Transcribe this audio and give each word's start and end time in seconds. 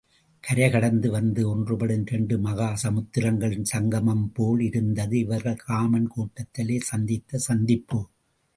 கரை 0.43 0.67
கடந்து 0.69 1.11
வந்த 1.11 1.43
ஒன்றுபடும் 1.47 2.05
இரண்டு 2.05 2.39
மகா 2.39 2.69
சமுத்திரங்களின் 2.83 3.69
சங்கமம்போல் 3.73 4.61
இருந்தது 4.61 5.19
இவர்கள் 5.19 5.63
காமன் 5.65 6.11
கோட்டத்திலே 6.15 6.79
சந்தித்த 6.81 7.37
சந்திப்பு. 7.37 8.01